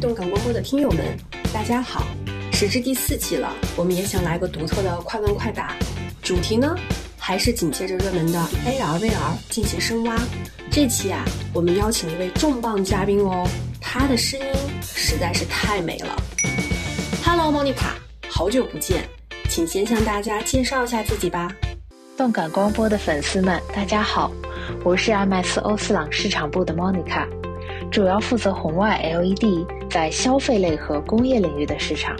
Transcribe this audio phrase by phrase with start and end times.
[0.00, 1.04] 动感光波的听友们，
[1.52, 2.06] 大家好！
[2.52, 5.74] 时至第四期了，我们也想来个独特的快问快答，
[6.22, 6.76] 主题呢
[7.18, 10.16] 还是紧接着热门的 AR VR 进行深挖。
[10.70, 13.44] 这期啊，我们邀请一位重磅嘉宾哦，
[13.80, 14.46] 他的声音
[14.82, 16.14] 实在是太美了。
[17.24, 17.90] Hello，Monica，
[18.28, 19.02] 好久不见，
[19.48, 21.50] 请先向大家介绍一下自己吧。
[22.16, 24.30] 动感光波的粉丝们，大家好，
[24.84, 27.26] 我是 MS 欧司朗市场部的 Monica，
[27.90, 32.16] 主要负责红外 LED 在消费类和工业领域的市场。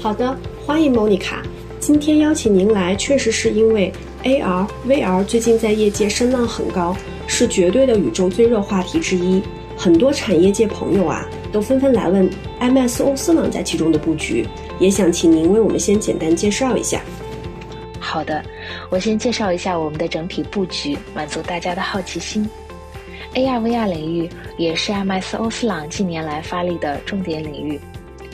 [0.00, 0.36] 好的，
[0.66, 1.36] 欢迎 Monica。
[1.80, 3.92] 今天邀请您来，确实是因为
[4.22, 6.96] AR、VR 最近在业界声浪很高，
[7.26, 9.42] 是绝对的宇宙最热话题之一。
[9.76, 14.46] 很多产业界朋友啊，都纷纷来问 IMAX 欧司朗在其中的布局，
[14.78, 17.02] 也想请您为我们先简单介绍一下。
[17.98, 18.42] 好的，
[18.88, 22.48] 我先介绍一下我们的整体布局，满足大家的好奇心。
[23.34, 27.80] AR、VR 领域也是 MS 欧司朗近年来发力的重点领域。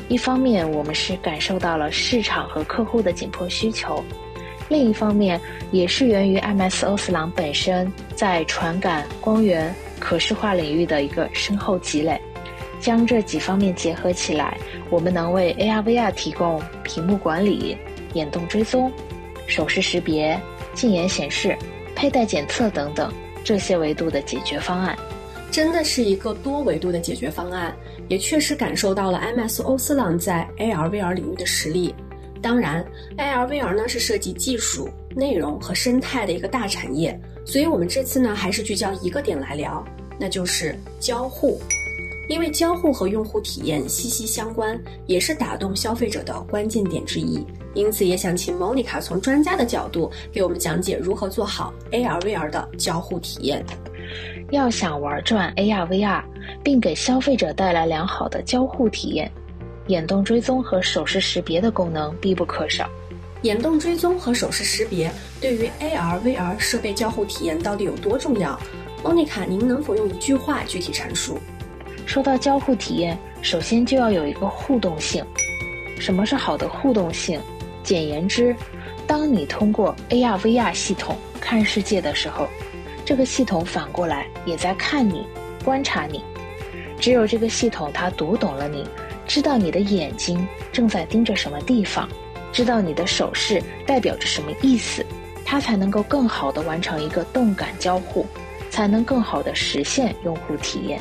[0.09, 4.05] 一方面，我们是感受到了市场和客户的紧迫需求；
[4.69, 5.41] 另一方面，
[5.73, 12.21] 也是源于 MS 欧司朗本身在传感、光源、可视化领域的一个深厚积累。
[12.79, 14.59] 将这几方面结合起来，
[14.91, 17.75] 我们能为 AR、VR 提供屏幕管理、
[18.13, 18.93] 眼动追踪、
[19.47, 20.39] 手势识别、
[20.75, 21.57] 近眼显示、
[21.95, 23.11] 佩戴检测等等
[23.45, 24.97] 这些维度的解决方案。
[25.51, 27.75] 真的是一个多维度的解决方案，
[28.09, 31.93] 也确实感受到了 MS 欧司朗在 AR VR 领域的实力。
[32.41, 32.85] 当然
[33.19, 39.85] ，AR VR 呢是涉及技术、内容和生态的一个大产业，所以我们这次呢还是聚焦一个点来聊，
[40.19, 41.61] 那就是交互。
[42.31, 47.45] 因为交互和用户体验息息相关，也是打动消费者的关键点之一。
[47.75, 53.67] 因此，也想请 Monica 从专家的角度给我们讲解如何做好 AR VR 的交互体验。
[54.53, 56.23] 要想玩转 AR VR，
[56.63, 59.29] 并给消费者带来良好的交互体验，
[59.89, 62.89] 眼动追踪和手势识别的功能必不可少。
[63.43, 65.11] 眼动追踪和手势识别
[65.41, 68.57] 对于 AR VR 设备交互体验到底有多重要
[69.03, 71.37] ？Monica，您能否用一句话具体阐述？
[72.11, 75.25] 说到交互体验，首先就要有一个互动性。
[76.01, 77.41] 什么是好的互动性？
[77.85, 78.53] 简言之，
[79.07, 82.49] 当你通过 AR VR 系统看世界的时候。
[83.05, 85.25] 这个系统反过来也在看你，
[85.65, 86.21] 观察你。
[86.99, 88.85] 只有这个系统它读懂了你，
[89.25, 92.09] 知道你的眼睛正在盯着什么地方，
[92.51, 95.07] 知道你的手势代表着什么意思，
[95.45, 98.27] 它才能够更好的完成一个动感交互，
[98.69, 101.01] 才能更好的实现用户体验。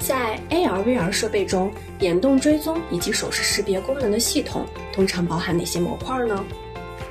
[0.00, 6.44] 在 AR VR 设备中，眼动追踪以及手势识别功能的系统通常包含哪些模块呢？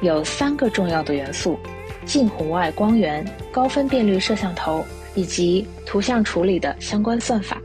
[0.02, 1.58] 有三个重要的元素。
[2.06, 4.84] 近红外光源、高分辨率摄像头
[5.14, 7.62] 以及图像处理的相关算法。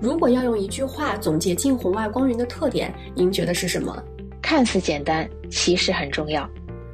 [0.00, 4.00] 如果要用一句话总结近红外光源的特点，您觉得是什么？
[4.42, 6.48] 看似简单，其实很重要。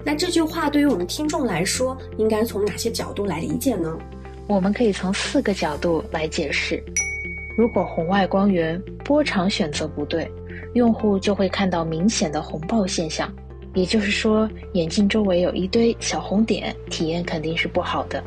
[0.04, 3.98] 那这句话对于我们听众来说，应该从哪些角度来理解呢？
[4.46, 6.80] 我们可以从四个角度来解释。
[7.56, 10.28] 如果红外光源波长选择不对，
[10.74, 13.32] 用户就会看到明显的红爆现象。
[13.74, 18.22] 也就是说，眼镜周围有一堆小红点，体验肯定是不好的。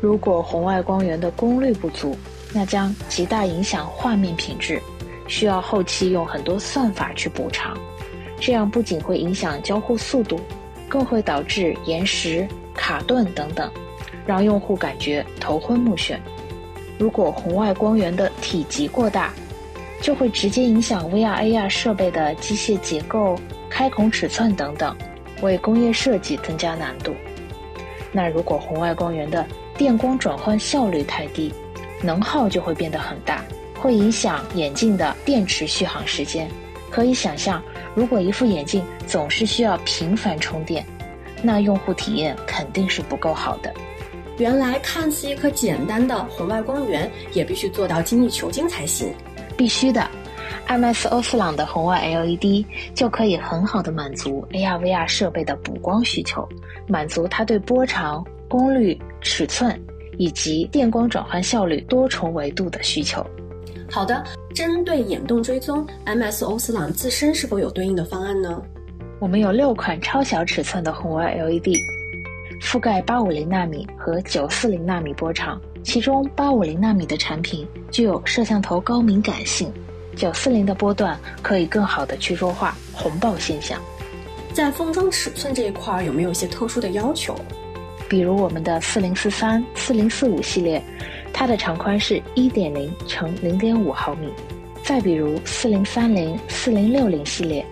[0.00, 2.16] 如果红外光源的功率不足，
[2.54, 4.80] 那将极大影响画面品质，
[5.26, 7.76] 需要后期用很多算法去补偿。
[8.38, 10.40] 这样不仅会影响交互速度，
[10.88, 13.70] 更会导致延时、卡顿等等，
[14.26, 16.16] 让用户感觉头昏目眩。
[17.00, 19.32] 如果红外光源的体积过大，
[20.02, 23.40] 就会直接影响 VR、AR 设备的机械结构。
[23.70, 24.94] 开孔尺寸等等，
[25.40, 27.14] 为工业设计增加难度。
[28.12, 29.46] 那如果红外光源的
[29.78, 31.54] 电光转换效率太低，
[32.02, 33.42] 能耗就会变得很大，
[33.80, 36.50] 会影响眼镜的电池续航时间。
[36.90, 37.62] 可以想象，
[37.94, 40.84] 如果一副眼镜总是需要频繁充电，
[41.40, 43.72] 那用户体验肯定是不够好的。
[44.40, 49.12] 原来看似一颗简单的红外光源，也必须做到精益求精才行。
[49.54, 50.02] 必须的。
[50.66, 52.64] IMAX 欧司朗的红外 LED
[52.94, 56.48] 就可以很好的满足 AR/VR 设备的补光需求，
[56.88, 59.78] 满足它对波长、功率、尺寸
[60.16, 63.22] 以及电光转换效率多重维度的需求。
[63.90, 68.62] 好的，针对眼动追踪，IMAX 欧司朗自身是否有对应的方案呢？
[69.18, 71.76] 我们有六款超小尺寸的红外 LED，
[72.60, 79.72] 覆盖八五零纳米和九四零纳米波长，其中八五零纳米的产品具有摄像头高敏感性。
[80.14, 83.80] 九四零的波段可以更好的去弱化红爆现象，
[84.52, 87.34] 在封装尺寸这一块有没有一些特殊的要求？
[88.08, 90.82] 比如我们的四零四三、四零四五系列，
[91.32, 94.28] 它的长宽是一点零乘零点五毫米，
[94.82, 97.64] 再比如四零三零、四零六零系列，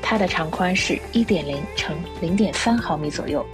[0.00, 3.44] 它的长宽是一点零乘零点三毫米左右，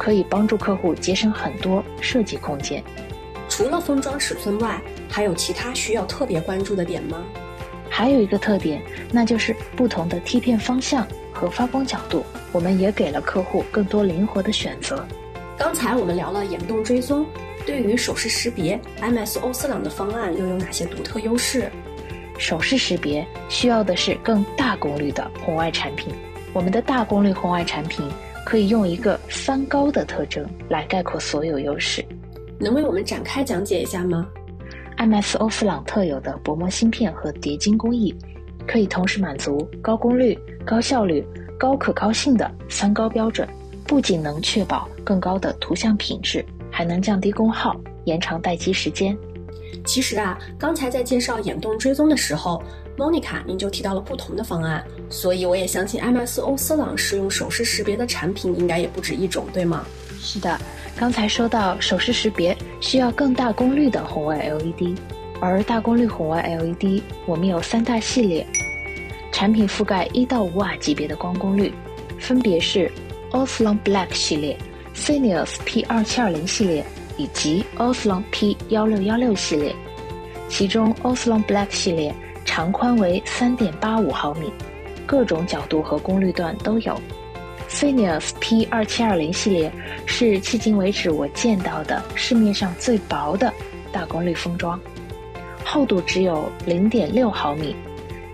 [0.00, 2.82] 可以帮助客户节省很多设计空间。
[3.50, 4.80] 除了封装尺寸外，
[5.10, 7.22] 还有其他需要特别关注的点吗？
[7.90, 8.80] 还有一个特点，
[9.12, 15.06] 那就是不同的贴片方向和发光角度，我们也给了客户更多灵活的选择。
[15.58, 17.26] 刚才我们聊了眼动追踪，
[17.66, 21.70] 对于手势识别，MS 欧司朗的方案又有哪些独特优势？
[22.38, 26.14] 手势识别需要的是更大功率的红外产品，
[26.54, 28.08] 我们的大功率红外产品
[28.44, 32.04] 可以用一个三高的特征来概括所有优势。
[32.58, 34.26] 能为我们展开讲解一下吗
[34.98, 38.14] ？IMS 欧司朗特有的薄膜芯片和叠晶工艺，
[38.66, 41.24] 可以同时满足高功率、高效率、
[41.58, 43.48] 高可靠性的三高标准。
[43.86, 49.16] 不仅能确保更高的图像品质，还能降低功耗、延长待机时间。
[49.84, 52.62] 其实啊，刚才在介绍眼动追踪的时候
[53.00, 59.86] ，Monica 您就提到了不同的方案，所以我也相信 MS 欧司朗使用手势识别的产品应该也不止一种，对吗？
[60.20, 60.60] 是的。
[60.96, 64.98] 刚才说到手势识别需要更大功率的红外 LED，
[65.40, 68.46] 而大功率红外 LED 我们有三大系列，
[69.32, 71.72] 产品覆盖一到五瓦级别的光功率，
[72.18, 72.92] 分别是
[73.30, 74.58] o s l o n Black 系列、
[74.92, 76.84] s i n i u s P2720 系列
[77.16, 79.74] 以及 o s l o n P1616 系列。
[80.50, 82.14] 其中 o s l o n Black 系列
[82.52, 84.52] 长宽为3.85毫米，
[85.06, 87.00] 各种角度和功率段都有。
[87.68, 89.72] f i n i u s P2720 系列
[90.04, 93.52] 是迄今为止我见到的市面上最薄的
[93.92, 94.80] 大功率封装，
[95.64, 97.76] 厚度只有0.6毫米，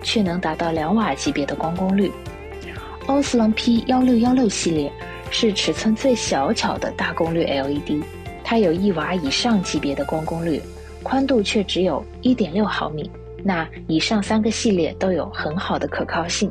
[0.02, 2.10] 却能达到两瓦级别的光功率。
[3.08, 4.90] o s l o n P1616 系列
[5.30, 8.02] 是尺寸最小巧的大功率 LED，
[8.42, 10.62] 它有一瓦以上级别的光功率，
[11.02, 13.10] 宽度却只有1.6毫米。
[13.46, 16.50] 那以上三个系列都有很好的可靠性。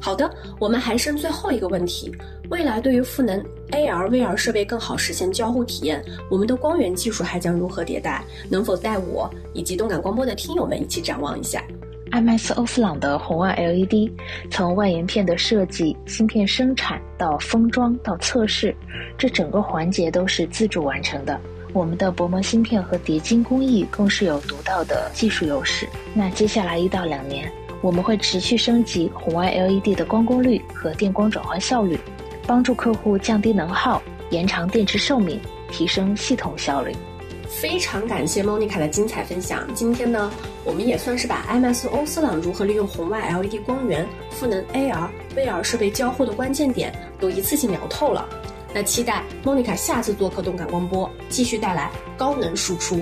[0.00, 0.30] 好的，
[0.60, 2.14] 我们还剩最后一个问题：
[2.50, 8.22] 未来对于赋能 AR、VR 设备更好实现交互体验，我们的光源技术还将如何迭代？
[8.48, 11.64] 能否带我以及动感光波的听友们一起展望一下
[12.12, 14.12] ？IMS 欧司朗的红外 LED，
[14.50, 18.72] 从外延片的设计、芯片生产到封装到测试，
[19.18, 21.40] 这整个环节都是自主完成的。
[21.74, 25.88] 我们的薄膜芯片和叠晶工艺更是有独到的技术优势。
[26.14, 27.50] 那接下来一到两年。
[27.82, 31.98] 我们会持续升级红外 LED 的光功率和电光转换效率，
[32.46, 34.00] 帮助客户降低能耗、
[34.30, 35.38] 延长电池寿命、
[35.70, 36.94] 提升系统效率。
[37.46, 39.66] 非常感谢 Monica 的精彩分享。
[39.74, 40.30] 今天呢，
[40.64, 48.26] 我们也算是把 IMS 欧司朗如何利用红外 LED 光源赋能 AR、VR 设备交互的关键点都一次性聊透了。
[48.74, 53.00] 那期待莫妮卡下次做客动感光波，继续带来高能输出。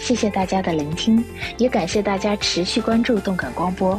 [0.00, 1.24] 谢谢大家的聆听，
[1.58, 3.98] 也感谢大家持续关注动感光波。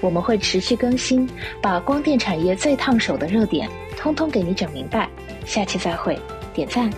[0.00, 1.28] 我们会持续更新，
[1.60, 5.08] 把光电产业最烫手的热点，通通给你整明白。
[5.44, 6.18] 下期再会，
[6.54, 6.90] 点赞。